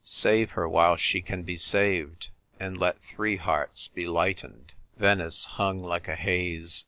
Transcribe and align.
Save 0.03 0.51
her 0.53 0.67
while 0.67 0.95
she 0.95 1.21
can 1.21 1.43
be 1.43 1.57
saved, 1.57 2.29
and 2.59 2.75
let 2.75 3.03
three 3.03 3.35
hearts 3.35 3.87
be 3.87 4.07
lightened.'" 4.07 4.73
Venice 4.97 5.45
hung 5.45 5.83
like 5.83 6.07
a 6.07 6.15
haze. 6.15 6.79